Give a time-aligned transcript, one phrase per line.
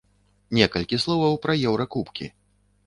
[0.59, 2.25] Некалькі словаў пра еўракубкі.